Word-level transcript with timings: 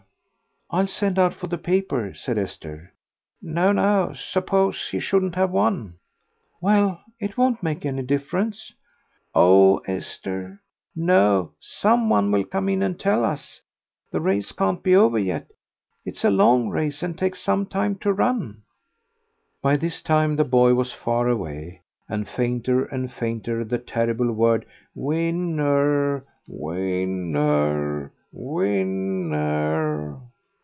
"I'll 0.73 0.87
send 0.87 1.19
out 1.19 1.33
for 1.33 1.47
the 1.47 1.57
paper," 1.57 2.13
said 2.13 2.37
Esther. 2.37 2.93
"No, 3.41 3.73
no... 3.73 4.13
Suppose 4.15 4.87
he 4.89 5.01
shouldn't 5.01 5.35
have 5.35 5.51
won?" 5.51 5.95
"Well, 6.61 7.01
it 7.19 7.37
won't 7.37 7.61
make 7.61 7.85
any 7.85 8.03
difference." 8.03 8.71
"Oh, 9.35 9.79
Esther, 9.79 10.61
no; 10.95 11.51
some 11.59 12.09
one 12.09 12.31
will 12.31 12.45
come 12.45 12.69
in 12.69 12.81
and 12.83 12.97
tell 12.97 13.25
us. 13.25 13.59
The 14.11 14.21
race 14.21 14.53
can't 14.53 14.81
be 14.81 14.95
over 14.95 15.19
yet; 15.19 15.51
it 16.05 16.15
is 16.15 16.23
a 16.23 16.29
long 16.31 16.69
race, 16.69 17.03
and 17.03 17.17
takes 17.17 17.41
some 17.41 17.65
time 17.65 17.97
to 17.97 18.13
run." 18.13 18.63
By 19.61 19.75
this 19.75 20.01
time 20.01 20.37
the 20.37 20.45
boy 20.45 20.73
was 20.73 20.93
far 20.93 21.27
away, 21.27 21.81
and 22.07 22.29
fainter 22.29 22.85
and 22.85 23.11
fainter 23.11 23.65
the 23.65 23.77
terrible 23.77 24.31
word, 24.31 24.65
"Win 24.95 25.57
ner, 25.57 26.23
win 26.47 27.33
ner, 27.33 28.13
win 28.31 29.31
ner." 29.31 30.17